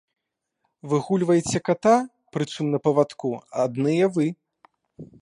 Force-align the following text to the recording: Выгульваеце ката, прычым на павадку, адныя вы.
Выгульваеце 0.93 1.59
ката, 1.69 1.95
прычым 2.39 2.65
на 2.77 2.83
павадку, 2.89 3.29
адныя 3.67 4.05
вы. 4.19 4.27